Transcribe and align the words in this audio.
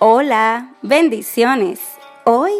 Hola, 0.00 0.76
bendiciones. 0.80 1.80
Hoy, 2.22 2.52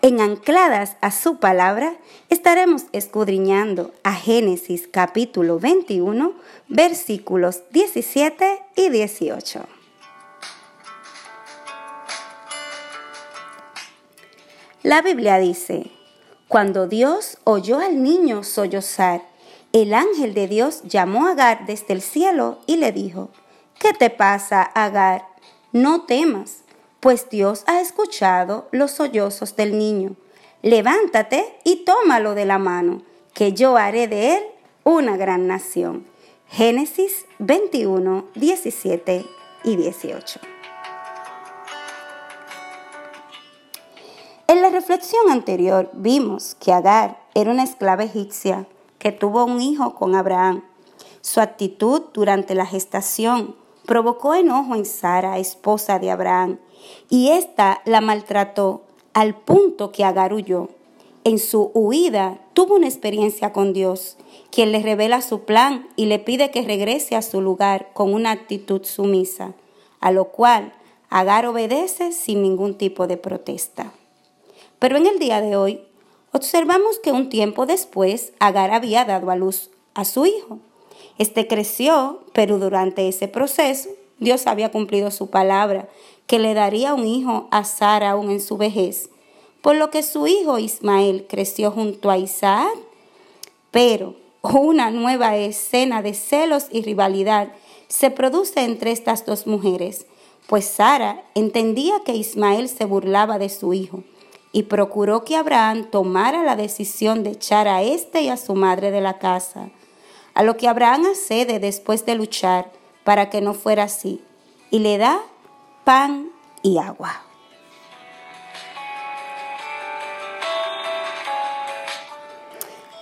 en 0.00 0.22
Ancladas 0.22 0.96
a 1.02 1.10
su 1.10 1.36
palabra, 1.36 1.94
estaremos 2.30 2.84
escudriñando 2.92 3.92
a 4.02 4.14
Génesis 4.14 4.88
capítulo 4.90 5.58
21, 5.58 6.32
versículos 6.68 7.64
17 7.70 8.62
y 8.76 8.88
18. 8.88 9.66
La 14.82 15.02
Biblia 15.02 15.36
dice, 15.36 15.90
cuando 16.48 16.88
Dios 16.88 17.36
oyó 17.44 17.78
al 17.78 18.02
niño 18.02 18.42
sollozar, 18.42 19.20
el 19.74 19.92
ángel 19.92 20.32
de 20.32 20.48
Dios 20.48 20.80
llamó 20.84 21.26
a 21.26 21.32
Agar 21.32 21.66
desde 21.66 21.92
el 21.92 22.00
cielo 22.00 22.60
y 22.64 22.76
le 22.78 22.90
dijo, 22.90 23.28
¿qué 23.78 23.92
te 23.92 24.08
pasa, 24.08 24.62
Agar? 24.62 25.28
No 25.72 26.06
temas 26.06 26.64
pues 27.00 27.28
Dios 27.30 27.64
ha 27.66 27.80
escuchado 27.80 28.68
los 28.72 28.92
sollozos 28.92 29.56
del 29.56 29.78
niño. 29.78 30.16
Levántate 30.62 31.58
y 31.64 31.84
tómalo 31.84 32.34
de 32.34 32.44
la 32.44 32.58
mano, 32.58 33.02
que 33.34 33.52
yo 33.52 33.76
haré 33.76 34.08
de 34.08 34.36
él 34.36 34.42
una 34.84 35.16
gran 35.16 35.46
nación. 35.46 36.06
Génesis 36.48 37.26
21, 37.38 38.26
17 38.34 39.26
y 39.64 39.76
18. 39.76 40.40
En 44.48 44.62
la 44.62 44.70
reflexión 44.70 45.28
anterior 45.30 45.90
vimos 45.92 46.54
que 46.54 46.72
Agar 46.72 47.20
era 47.34 47.50
una 47.50 47.64
esclava 47.64 48.04
egipcia 48.04 48.66
que 48.98 49.12
tuvo 49.12 49.44
un 49.44 49.60
hijo 49.60 49.94
con 49.94 50.14
Abraham. 50.14 50.64
Su 51.20 51.40
actitud 51.40 52.02
durante 52.14 52.54
la 52.54 52.64
gestación 52.64 53.56
provocó 53.86 54.34
enojo 54.34 54.74
en 54.74 54.84
Sara, 54.84 55.38
esposa 55.38 55.98
de 55.98 56.10
Abraham, 56.10 56.58
y 57.08 57.30
ésta 57.30 57.80
la 57.84 58.00
maltrató 58.00 58.82
al 59.14 59.34
punto 59.34 59.92
que 59.92 60.04
Agar 60.04 60.34
huyó. 60.34 60.68
En 61.24 61.38
su 61.38 61.70
huida 61.74 62.38
tuvo 62.52 62.76
una 62.76 62.86
experiencia 62.86 63.52
con 63.52 63.72
Dios, 63.72 64.16
quien 64.50 64.70
le 64.70 64.80
revela 64.80 65.22
su 65.22 65.40
plan 65.40 65.88
y 65.96 66.06
le 66.06 66.18
pide 66.18 66.50
que 66.50 66.62
regrese 66.62 67.16
a 67.16 67.22
su 67.22 67.40
lugar 67.40 67.88
con 67.94 68.12
una 68.12 68.30
actitud 68.30 68.84
sumisa, 68.84 69.54
a 70.00 70.10
lo 70.10 70.26
cual 70.26 70.72
Agar 71.08 71.46
obedece 71.46 72.12
sin 72.12 72.42
ningún 72.42 72.74
tipo 72.74 73.06
de 73.06 73.16
protesta. 73.16 73.92
Pero 74.78 74.96
en 74.96 75.06
el 75.06 75.18
día 75.18 75.40
de 75.40 75.56
hoy 75.56 75.80
observamos 76.32 76.98
que 76.98 77.12
un 77.12 77.28
tiempo 77.28 77.64
después 77.64 78.32
Agar 78.38 78.70
había 78.70 79.04
dado 79.04 79.30
a 79.30 79.36
luz 79.36 79.70
a 79.94 80.04
su 80.04 80.26
hijo. 80.26 80.58
Este 81.18 81.46
creció, 81.46 82.20
pero 82.32 82.58
durante 82.58 83.08
ese 83.08 83.28
proceso 83.28 83.88
Dios 84.18 84.46
había 84.46 84.70
cumplido 84.70 85.10
su 85.10 85.28
palabra, 85.28 85.88
que 86.26 86.38
le 86.38 86.54
daría 86.54 86.94
un 86.94 87.06
hijo 87.06 87.48
a 87.50 87.64
Sara 87.64 88.10
aún 88.10 88.30
en 88.30 88.40
su 88.40 88.56
vejez, 88.56 89.10
por 89.62 89.76
lo 89.76 89.90
que 89.90 90.02
su 90.02 90.26
hijo 90.26 90.58
Ismael 90.58 91.26
creció 91.28 91.70
junto 91.70 92.10
a 92.10 92.18
Isaac. 92.18 92.74
Pero 93.70 94.14
una 94.42 94.90
nueva 94.90 95.36
escena 95.36 96.02
de 96.02 96.14
celos 96.14 96.66
y 96.70 96.82
rivalidad 96.82 97.48
se 97.88 98.10
produce 98.10 98.62
entre 98.62 98.92
estas 98.92 99.26
dos 99.26 99.46
mujeres, 99.46 100.06
pues 100.46 100.64
Sara 100.66 101.24
entendía 101.34 102.00
que 102.04 102.14
Ismael 102.14 102.68
se 102.68 102.84
burlaba 102.84 103.38
de 103.38 103.48
su 103.48 103.74
hijo 103.74 104.02
y 104.52 104.64
procuró 104.64 105.24
que 105.24 105.36
Abraham 105.36 105.88
tomara 105.90 106.42
la 106.42 106.56
decisión 106.56 107.22
de 107.22 107.30
echar 107.30 107.68
a 107.68 107.82
éste 107.82 108.22
y 108.22 108.28
a 108.28 108.36
su 108.36 108.54
madre 108.54 108.90
de 108.90 109.00
la 109.00 109.18
casa, 109.18 109.70
a 110.36 110.42
lo 110.42 110.58
que 110.58 110.68
Abraham 110.68 111.06
accede 111.06 111.58
después 111.60 112.04
de 112.04 112.14
luchar 112.14 112.70
para 113.04 113.30
que 113.30 113.40
no 113.40 113.54
fuera 113.54 113.84
así, 113.84 114.22
y 114.70 114.80
le 114.80 114.98
da 114.98 115.18
pan 115.84 116.28
y 116.62 116.76
agua. 116.76 117.22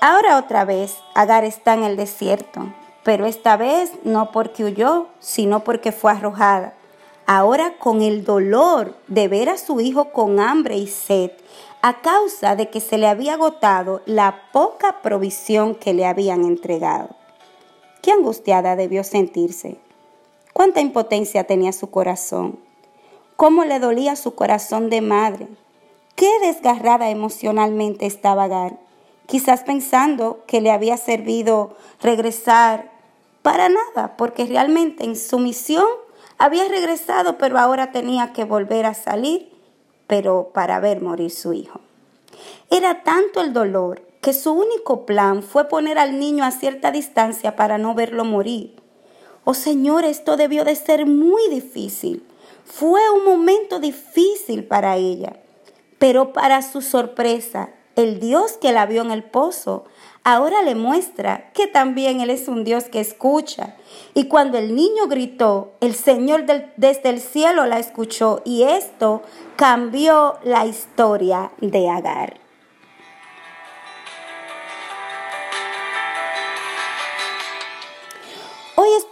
Ahora 0.01 0.39
otra 0.39 0.65
vez 0.65 0.99
Agar 1.17 1.43
está 1.43 1.75
en 1.75 1.83
el 1.83 1.97
desierto, 1.97 2.73
pero 3.03 3.27
esta 3.27 3.57
vez 3.57 3.91
no 4.05 4.31
porque 4.31 4.65
huyó, 4.65 5.09
sino 5.19 5.65
porque 5.65 5.91
fue 5.91 6.13
arrojada. 6.13 6.75
Ahora 7.27 7.79
con 7.79 8.01
el 8.01 8.23
dolor 8.23 8.95
de 9.09 9.27
ver 9.27 9.49
a 9.49 9.59
su 9.59 9.81
hijo 9.81 10.13
con 10.13 10.39
hambre 10.39 10.77
y 10.77 10.87
sed, 10.87 11.33
a 11.83 12.01
causa 12.01 12.55
de 12.55 12.71
que 12.71 12.81
se 12.81 12.97
le 12.97 13.09
había 13.09 13.35
agotado 13.35 14.03
la 14.07 14.43
poca 14.53 15.03
provisión 15.03 15.75
que 15.75 15.95
le 15.95 16.07
habían 16.07 16.45
entregado. 16.45 17.24
Qué 18.05 18.13
angustiada 18.13 18.77
debió 18.77 19.03
sentirse. 19.03 19.79
Cuánta 20.53 20.83
impotencia 20.83 21.45
tenía 21.45 21.73
su 21.73 21.91
corazón, 21.91 22.59
cómo 23.35 23.65
le 23.65 23.79
dolía 23.79 24.15
su 24.15 24.35
corazón 24.35 24.91
de 24.91 25.01
madre, 25.01 25.49
qué 26.15 26.29
desgarrada 26.43 27.09
emocionalmente 27.09 28.05
estaba 28.05 28.45
Agar, 28.45 28.79
quizás 29.25 29.63
pensando 29.63 30.45
que 30.47 30.61
le 30.61 30.71
había 30.71 30.99
servido 30.99 31.79
regresar. 32.03 32.91
Para 33.41 33.71
nada, 33.71 34.19
porque 34.19 34.45
realmente 34.45 35.05
en 35.05 35.17
su 35.17 35.39
misión 35.39 35.87
había 36.37 36.69
regresado, 36.69 37.39
pero 37.39 37.59
ahora 37.59 37.91
tenía 37.91 38.35
que 38.35 38.45
volver 38.45 38.85
a 38.85 38.93
salir, 38.93 39.51
pero 40.09 40.51
para 40.53 40.79
ver 40.79 41.01
morir 41.01 41.31
su 41.31 41.55
hijo. 41.55 41.81
Era 42.69 43.03
tanto 43.03 43.41
el 43.41 43.55
dolor 43.55 44.03
que 44.25 44.33
su 44.33 44.55
único 44.55 45.05
plan 45.05 45.43
fue 45.43 45.69
poner 45.69 45.99
al 45.99 46.19
niño 46.19 46.45
a 46.45 46.51
cierta 46.51 46.91
distancia 46.91 47.57
para 47.57 47.77
no 47.77 47.95
verlo 47.95 48.25
morir. 48.25 48.75
Oh 49.45 49.53
Señor, 49.53 50.07
esto 50.07 50.39
debió 50.39 50.65
de 50.65 50.77
ser 50.77 51.05
muy 51.05 51.47
difícil. 51.51 52.27
Fue 52.65 53.03
un 53.11 53.27
momento 53.27 53.81
difícil 53.81 54.65
para 54.65 54.97
ella. 54.97 55.37
Pero 55.99 56.33
para 56.33 56.63
su 56.63 56.81
sorpresa, 56.81 57.75
el 57.97 58.19
Dios 58.19 58.53
que 58.53 58.73
la 58.73 58.87
vio 58.87 59.03
en 59.03 59.11
el 59.11 59.25
pozo 59.25 59.85
ahora 60.23 60.63
le 60.63 60.75
muestra 60.75 61.51
que 61.53 61.67
también 61.67 62.23
Él 62.23 62.31
es 62.31 62.49
un 62.49 62.65
Dios 62.65 62.85
que 62.85 63.01
escucha. 63.01 63.77
Y 64.15 64.29
cuando 64.29 64.57
el 64.57 64.75
niño 64.75 65.07
gritó, 65.07 65.75
el 65.83 65.95
Señor 65.95 66.47
desde 66.47 67.11
el 67.11 67.21
cielo 67.21 67.67
la 67.67 67.79
escuchó 67.79 68.41
y 68.47 68.63
esto 68.63 69.21
cambió 69.57 70.39
la 70.45 70.65
historia 70.65 71.53
de 71.61 71.91
Agar. 71.91 72.44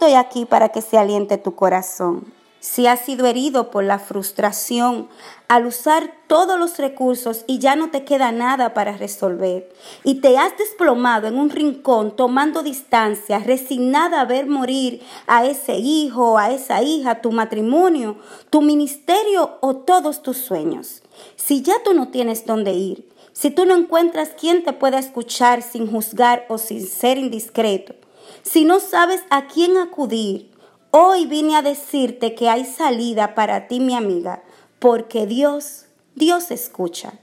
Estoy 0.03 0.19
aquí 0.19 0.43
para 0.43 0.67
que 0.67 0.81
se 0.81 0.97
aliente 0.97 1.37
tu 1.37 1.55
corazón. 1.55 2.25
Si 2.59 2.87
has 2.87 2.99
sido 2.99 3.25
herido 3.25 3.71
por 3.71 3.85
la 3.85 3.99
frustración 3.99 5.07
al 5.47 5.65
usar 5.65 6.11
todos 6.27 6.59
los 6.59 6.77
recursos 6.77 7.45
y 7.47 7.59
ya 7.59 7.77
no 7.77 7.89
te 7.89 8.03
queda 8.03 8.33
nada 8.33 8.73
para 8.73 8.97
resolver, 8.97 9.73
y 10.03 10.15
te 10.15 10.37
has 10.37 10.57
desplomado 10.57 11.27
en 11.27 11.37
un 11.37 11.49
rincón 11.49 12.17
tomando 12.17 12.63
distancia, 12.63 13.39
resignada 13.39 14.19
a 14.19 14.25
ver 14.25 14.45
morir 14.45 15.01
a 15.25 15.45
ese 15.45 15.75
hijo, 15.75 16.37
a 16.37 16.51
esa 16.51 16.83
hija, 16.83 17.21
tu 17.21 17.31
matrimonio, 17.31 18.17
tu 18.49 18.61
ministerio 18.61 19.57
o 19.61 19.77
todos 19.77 20.21
tus 20.21 20.35
sueños. 20.35 21.01
Si 21.37 21.61
ya 21.61 21.81
tú 21.81 21.93
no 21.93 22.09
tienes 22.09 22.45
dónde 22.45 22.73
ir, 22.73 23.07
si 23.31 23.51
tú 23.51 23.65
no 23.65 23.73
encuentras 23.73 24.31
quien 24.37 24.65
te 24.65 24.73
pueda 24.73 24.99
escuchar 24.99 25.61
sin 25.61 25.89
juzgar 25.89 26.45
o 26.49 26.57
sin 26.57 26.85
ser 26.85 27.17
indiscreto, 27.17 27.95
si 28.43 28.65
no 28.65 28.79
sabes 28.79 29.23
a 29.29 29.47
quién 29.47 29.77
acudir, 29.77 30.51
hoy 30.91 31.25
vine 31.25 31.55
a 31.55 31.61
decirte 31.61 32.35
que 32.35 32.49
hay 32.49 32.65
salida 32.65 33.35
para 33.35 33.67
ti, 33.67 33.79
mi 33.79 33.95
amiga, 33.95 34.43
porque 34.79 35.25
Dios, 35.25 35.85
Dios 36.15 36.51
escucha. 36.51 37.13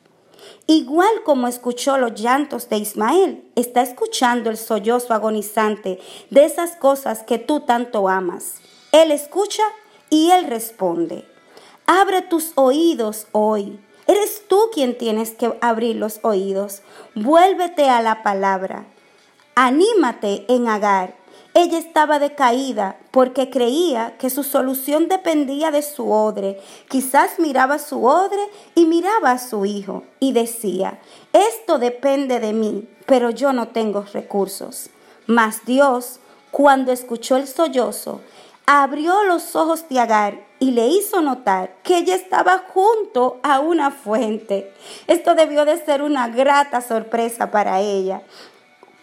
Igual 0.67 1.23
como 1.25 1.49
escuchó 1.49 1.99
los 1.99 2.15
llantos 2.15 2.69
de 2.69 2.79
Ismael, 2.79 3.45
está 3.57 3.83
escuchando 3.83 4.51
el 4.51 4.57
sollozo 4.57 5.13
agonizante 5.15 6.01
de 6.31 6.45
esas 6.45 6.77
cosas 6.77 7.23
que 7.23 7.39
tú 7.39 7.61
tanto 7.61 8.09
amas. 8.09 8.57
Él 8.93 9.13
escucha 9.13 9.63
y 10.09 10.31
Él 10.31 10.47
responde. 10.47 11.25
Abre 11.87 12.23
tus 12.23 12.53
oídos 12.55 13.27
hoy. 13.33 13.81
Eres 14.07 14.47
tú 14.49 14.71
quien 14.73 14.97
tienes 14.97 15.33
que 15.33 15.57
abrir 15.61 15.97
los 15.97 16.21
oídos. 16.23 16.83
Vuélvete 17.15 17.89
a 17.89 18.01
la 18.01 18.23
palabra. 18.23 18.87
Anímate 19.55 20.45
en 20.49 20.69
Agar. 20.69 21.15
Ella 21.53 21.79
estaba 21.79 22.21
decaída 22.21 22.97
porque 23.11 23.51
creía 23.51 24.17
que 24.19 24.31
su 24.31 24.45
solución 24.45 25.09
dependía 25.09 25.73
de 25.73 25.83
su 25.83 26.13
odre. 26.13 26.61
Quizás 26.89 27.39
miraba 27.39 27.79
su 27.79 28.05
odre 28.05 28.41
y 28.77 28.87
miraba 28.87 29.33
a 29.33 29.39
su 29.39 29.67
hijo 29.67 30.05
y 30.21 30.33
decía, 30.33 31.01
esto 31.33 31.79
depende 31.79 32.39
de 32.39 32.53
mí, 32.53 32.89
pero 33.07 33.31
yo 33.31 33.53
no 33.53 33.69
tengo 33.69 34.05
recursos. 34.13 34.91
Mas 35.27 35.65
Dios, 35.67 36.21
cuando 36.53 36.93
escuchó 36.93 37.37
el 37.37 37.49
sollozo, 37.49 38.21
abrió 38.67 39.25
los 39.25 39.57
ojos 39.57 39.89
de 39.89 39.99
Agar 39.99 40.47
y 40.61 40.71
le 40.71 40.87
hizo 40.87 41.21
notar 41.21 41.75
que 41.83 41.99
ella 41.99 42.15
estaba 42.15 42.67
junto 42.73 43.41
a 43.43 43.59
una 43.59 43.91
fuente. 43.91 44.73
Esto 45.09 45.35
debió 45.35 45.65
de 45.65 45.85
ser 45.85 46.03
una 46.03 46.29
grata 46.29 46.81
sorpresa 46.81 47.51
para 47.51 47.81
ella. 47.81 48.23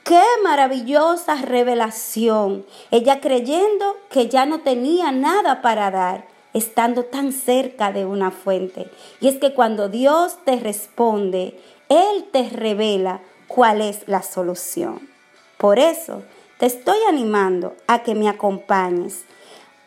Qué 0.08 0.24
maravillosa 0.42 1.36
revelación. 1.36 2.66
Ella 2.92 3.20
creyendo 3.20 3.98
que 4.10 4.30
ya 4.30 4.46
no 4.46 4.62
tenía 4.62 5.12
nada 5.12 5.62
para 5.62 5.92
dar, 5.92 6.30
estando 6.54 7.04
tan 7.04 7.34
cerca 7.34 7.92
de 7.92 8.06
una 8.06 8.32
fuente. 8.32 8.90
Y 9.20 9.28
es 9.28 9.36
que 9.36 9.54
cuando 9.54 9.90
Dios 9.90 10.38
te 10.46 10.62
responde, 10.62 11.60
Él 11.90 12.24
te 12.32 12.48
revela 12.48 13.20
cuál 13.50 13.82
es 13.82 14.08
la 14.08 14.24
solución. 14.24 15.10
Por 15.58 15.78
eso 15.78 16.24
te 16.58 16.68
estoy 16.68 17.00
animando 17.10 17.76
a 17.88 18.04
que 18.04 18.16
me 18.16 18.30
acompañes 18.30 19.26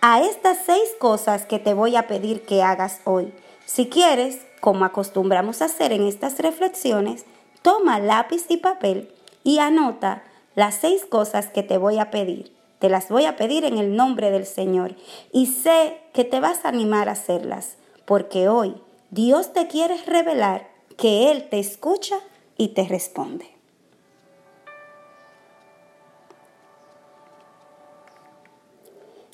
a 0.03 0.21
estas 0.21 0.59
seis 0.67 0.91
cosas 0.99 1.47
que 1.47 1.59
te 1.59 1.73
voy 1.73 1.97
a 1.97 2.07
pedir 2.09 2.43
que 2.43 2.63
hagas 2.63 3.01
hoy. 3.05 3.33
Si 3.65 3.89
quieres, 3.89 4.41
como 4.61 4.85
acostumbramos 4.85 5.63
a 5.63 5.65
hacer 5.65 5.93
en 5.95 6.07
estas 6.07 6.39
reflexiones, 6.41 7.25
toma 7.63 7.99
lápiz 7.99 8.45
y 8.51 8.59
papel 8.59 9.15
y 9.45 9.59
anota 9.59 10.23
las 10.55 10.75
seis 10.75 11.05
cosas 11.05 11.49
que 11.49 11.63
te 11.63 11.79
voy 11.79 11.99
a 11.99 12.11
pedir. 12.11 12.53
Te 12.79 12.89
las 12.89 13.09
voy 13.09 13.27
a 13.27 13.37
pedir 13.37 13.65
en 13.65 13.79
el 13.79 13.95
nombre 13.95 14.31
del 14.31 14.47
Señor 14.47 14.97
y 15.33 15.47
sé 15.47 16.01
que 16.13 16.25
te 16.25 16.41
vas 16.41 16.65
a 16.65 16.69
animar 16.69 17.09
a 17.09 17.13
hacerlas, 17.13 17.77
porque 18.07 18.49
hoy 18.49 18.75
Dios 19.11 19.53
te 19.53 19.67
quiere 19.67 19.97
revelar 20.05 20.71
que 20.97 21.31
Él 21.31 21.49
te 21.49 21.59
escucha 21.59 22.17
y 22.57 22.69
te 22.69 22.85
responde. 22.85 23.55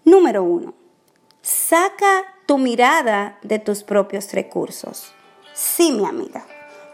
Número 0.04 0.44
uno, 0.44 0.74
saca 1.42 2.24
tu 2.46 2.58
mirada 2.58 3.38
de 3.42 3.58
tus 3.58 3.82
propios 3.82 4.32
recursos. 4.32 5.12
Sí, 5.52 5.90
mi 5.90 6.04
amiga, 6.04 6.46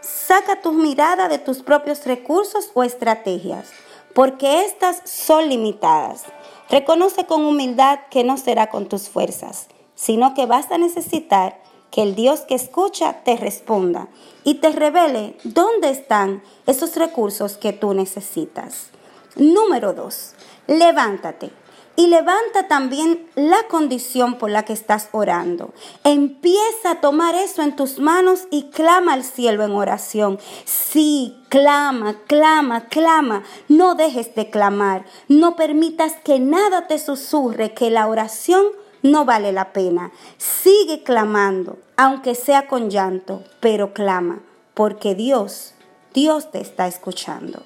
saca 0.03 0.61
tu 0.61 0.73
mirada 0.73 1.29
de 1.29 1.39
tus 1.39 1.63
propios 1.63 2.05
recursos 2.05 2.69
o 2.73 2.83
estrategias, 2.83 3.69
porque 4.13 4.65
estas 4.65 5.01
son 5.09 5.49
limitadas. 5.49 6.23
Reconoce 6.69 7.25
con 7.25 7.45
humildad 7.45 7.99
que 8.11 8.23
no 8.23 8.37
será 8.37 8.69
con 8.69 8.87
tus 8.87 9.09
fuerzas, 9.09 9.67
sino 9.95 10.33
que 10.33 10.45
vas 10.45 10.71
a 10.71 10.77
necesitar 10.77 11.61
que 11.91 12.01
el 12.01 12.15
Dios 12.15 12.41
que 12.41 12.55
escucha 12.55 13.23
te 13.23 13.37
responda 13.37 14.07
y 14.43 14.55
te 14.55 14.71
revele 14.71 15.37
dónde 15.43 15.89
están 15.89 16.43
esos 16.65 16.95
recursos 16.95 17.57
que 17.57 17.71
tú 17.71 17.93
necesitas. 17.93 18.89
Número 19.35 19.93
dos, 19.93 20.33
levántate 20.67 21.51
y 21.95 22.07
levanta 22.07 22.67
también 22.67 23.27
la 23.35 23.67
condición 23.69 24.35
por 24.35 24.49
la 24.49 24.63
que 24.63 24.73
estás 24.73 25.09
orando. 25.11 25.73
Empieza 26.03 26.91
a 26.91 27.01
tomar 27.01 27.35
eso 27.35 27.61
en 27.61 27.75
tus 27.75 27.99
manos 27.99 28.47
y 28.49 28.69
clama 28.71 29.13
al 29.13 29.23
cielo 29.23 29.63
en 29.63 29.71
oración. 29.71 30.39
Sí, 30.65 31.37
clama, 31.49 32.15
clama, 32.25 32.85
clama. 32.85 33.43
No 33.67 33.95
dejes 33.95 34.33
de 34.33 34.49
clamar. 34.49 35.05
No 35.27 35.55
permitas 35.55 36.13
que 36.23 36.39
nada 36.39 36.87
te 36.87 36.97
susurre 36.97 37.73
que 37.73 37.91
la 37.91 38.07
oración 38.07 38.65
no 39.03 39.25
vale 39.25 39.51
la 39.51 39.71
pena. 39.71 40.11
Sigue 40.37 41.03
clamando, 41.03 41.77
aunque 41.95 42.33
sea 42.33 42.67
con 42.67 42.89
llanto, 42.89 43.43
pero 43.59 43.93
clama, 43.93 44.39
porque 44.73 45.13
Dios, 45.13 45.75
Dios 46.13 46.49
te 46.49 46.59
está 46.59 46.87
escuchando. 46.87 47.61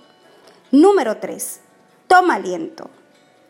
Número 0.71 1.17
3. 1.17 1.61
Toma 2.07 2.35
aliento. 2.35 2.89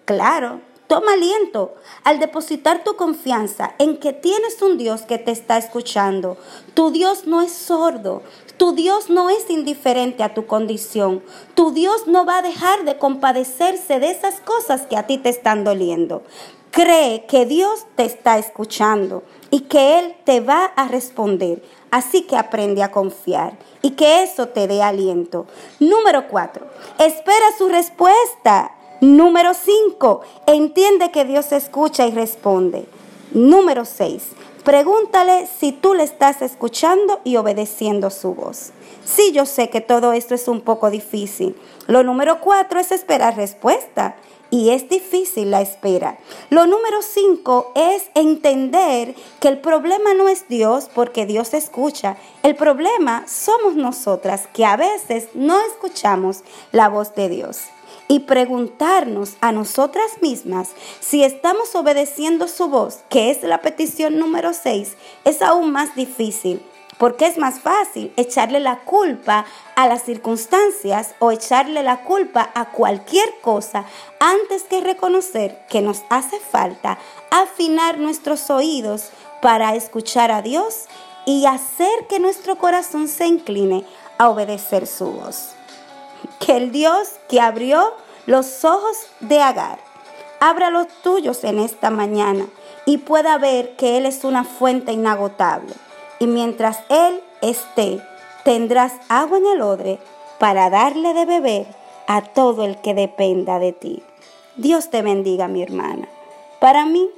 Claro, 0.08 0.62
toma 0.88 1.16
aliento 1.16 1.76
al 2.06 2.22
depositar 2.22 2.82
tu 2.86 2.96
confianza 2.96 3.76
en 3.78 3.98
que 3.98 4.14
tienes 4.14 4.62
un 4.62 4.78
Dios 4.78 5.02
que 5.02 5.18
te 5.18 5.32
está 5.32 5.58
escuchando. 5.58 6.38
Tu 6.76 6.92
Dios 6.92 7.28
no 7.28 7.42
es 7.42 7.52
sordo, 7.52 8.22
tu 8.56 8.72
Dios 8.72 9.10
no 9.10 9.30
es 9.30 9.50
indiferente 9.50 10.24
a 10.24 10.34
tu 10.34 10.46
condición. 10.46 11.22
Tu 11.56 11.72
Dios 11.72 12.08
no 12.08 12.26
va 12.26 12.38
a 12.38 12.42
dejar 12.42 12.86
de 12.86 12.98
compadecerse 12.98 14.00
de 14.00 14.10
esas 14.10 14.40
cosas 14.40 14.84
que 14.84 14.96
a 14.96 15.08
ti 15.08 15.18
te 15.18 15.28
están 15.28 15.66
doliendo. 15.66 16.24
Cree 16.72 17.26
que 17.26 17.46
Dios 17.46 17.86
te 17.98 18.06
está 18.06 18.38
escuchando 18.38 19.24
y 19.52 19.62
que 19.62 20.00
Él 20.00 20.16
te 20.24 20.40
va 20.40 20.64
a 20.64 20.88
responder. 20.88 21.62
Así 21.92 22.22
que 22.22 22.38
aprende 22.38 22.82
a 22.82 22.92
confiar 22.92 23.58
y 23.82 23.92
que 23.92 24.24
eso 24.24 24.48
te 24.48 24.68
dé 24.68 24.82
aliento. 24.82 25.48
Número 25.82 26.30
cuatro, 26.30 26.66
espera 26.98 27.48
su 27.58 27.68
respuesta. 27.68 28.77
Número 29.02 29.54
5. 29.54 30.22
Entiende 30.48 31.12
que 31.12 31.24
Dios 31.24 31.52
escucha 31.52 32.08
y 32.08 32.12
responde. 32.12 32.88
Número 33.32 33.86
6. 33.86 34.24
Pregúntale 34.64 35.48
si 35.60 35.72
tú 35.72 35.94
le 35.94 36.02
estás 36.02 36.42
escuchando 36.42 37.20
y 37.24 37.38
obedeciendo 37.38 38.10
su 38.10 38.34
voz. 38.34 38.72
Sí, 39.06 39.32
yo 39.34 39.46
sé 39.46 39.70
que 39.70 39.82
todo 39.82 40.14
esto 40.14 40.34
es 40.34 40.48
un 40.48 40.62
poco 40.62 40.90
difícil. 40.90 41.56
Lo 41.86 42.02
número 42.02 42.42
4 42.42 42.80
es 42.80 42.92
esperar 42.92 43.36
respuesta. 43.36 44.16
Y 44.50 44.70
es 44.70 44.90
difícil 44.90 45.52
la 45.52 45.62
espera. 45.62 46.18
Lo 46.50 46.66
número 46.66 47.02
5 47.02 47.74
es 47.76 48.10
entender 48.16 49.14
que 49.42 49.50
el 49.50 49.60
problema 49.60 50.14
no 50.16 50.28
es 50.30 50.48
Dios 50.48 50.90
porque 50.96 51.26
Dios 51.26 51.54
escucha. 51.54 52.18
El 52.44 52.56
problema 52.56 53.26
somos 53.28 53.76
nosotras 53.76 54.48
que 54.54 54.66
a 54.66 54.78
veces 54.78 55.28
no 55.34 55.60
escuchamos 55.68 56.44
la 56.72 56.88
voz 56.88 57.14
de 57.14 57.28
Dios 57.28 57.66
y 58.08 58.20
preguntarnos 58.20 59.36
a 59.42 59.52
nosotras 59.52 60.22
mismas 60.22 60.72
si 61.00 61.24
estamos 61.24 61.76
obedeciendo 61.76 62.48
su 62.48 62.70
voz, 62.70 63.00
que 63.10 63.30
es 63.30 63.44
la 63.44 63.62
petición 63.62 64.18
número 64.18 64.54
6, 64.54 64.96
es 65.26 65.42
aún 65.42 65.72
más 65.72 65.96
difícil. 65.96 66.62
Porque 66.98 67.28
es 67.28 67.38
más 67.38 67.60
fácil 67.60 68.12
echarle 68.16 68.60
la 68.60 68.80
culpa 68.80 69.46
a 69.76 69.88
las 69.88 70.02
circunstancias 70.02 71.14
o 71.20 71.32
echarle 71.32 71.84
la 71.84 72.04
culpa 72.04 72.50
a 72.56 72.72
cualquier 72.72 73.40
cosa 73.42 73.86
antes 74.20 74.64
que 74.64 74.82
reconocer 74.82 75.60
que 75.70 75.82
nos 75.82 76.02
hace 76.10 76.40
falta 76.40 76.98
afinar 77.30 78.00
nuestros 78.00 78.50
oídos 78.50 79.12
para 79.44 79.76
escuchar 79.76 80.32
a 80.32 80.42
Dios 80.42 80.86
y 81.28 81.46
hacer 81.46 82.08
que 82.10 82.20
nuestro 82.20 82.58
corazón 82.58 83.08
se 83.08 83.28
incline 83.28 83.86
a 84.18 84.30
obedecer 84.30 84.88
su 84.88 85.12
voz 85.12 85.57
que 86.40 86.58
el 86.58 86.72
Dios 86.72 87.10
que 87.30 87.42
abrió 87.42 87.94
los 88.26 88.66
ojos 88.66 88.98
de 89.20 89.42
Agar 89.42 89.80
abra 90.40 90.70
los 90.70 90.88
tuyos 91.02 91.44
en 91.44 91.60
esta 91.60 91.90
mañana 91.90 92.46
y 92.86 93.00
pueda 93.00 93.38
ver 93.38 93.76
que 93.76 93.98
Él 93.98 94.06
es 94.06 94.24
una 94.24 94.44
fuente 94.44 94.92
inagotable. 94.94 95.74
Y 96.20 96.28
mientras 96.28 96.80
Él 96.90 97.22
esté, 97.42 98.02
tendrás 98.44 98.94
agua 99.10 99.38
en 99.38 99.48
el 99.48 99.62
odre 99.62 100.00
para 100.40 100.70
darle 100.70 101.14
de 101.14 101.26
beber 101.26 101.68
a 102.08 102.22
todo 102.22 102.64
el 102.64 102.78
que 102.78 102.94
dependa 102.94 103.60
de 103.60 103.74
ti. 103.74 104.04
Dios 104.56 104.90
te 104.90 105.02
bendiga, 105.02 105.48
mi 105.48 105.62
hermana. 105.62 106.08
Para 106.60 106.86
mí 106.86 107.10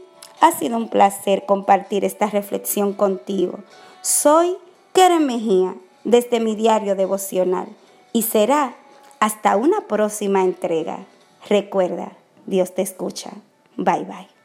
ha 0.42 0.52
sido 0.52 0.78
un 0.78 0.90
placer 0.90 1.46
compartir 1.46 2.04
esta 2.04 2.28
reflexión 2.28 2.94
contigo. 2.94 3.60
Soy 4.02 4.58
Keren 4.94 5.26
Mejía 5.26 5.76
desde 6.04 6.40
mi 6.40 6.56
diario 6.56 6.96
devocional 6.96 7.68
y 8.12 8.24
será 8.24 8.74
hasta 9.20 9.58
una 9.58 9.82
próxima 9.82 10.44
entrega. 10.44 11.00
Recuerda, 11.48 12.14
Dios 12.46 12.74
te 12.74 12.82
escucha. 12.82 13.32
Bye 13.78 14.06
bye. 14.06 14.39